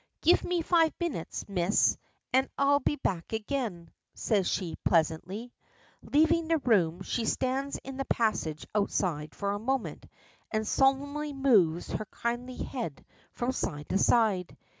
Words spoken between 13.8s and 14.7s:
to side.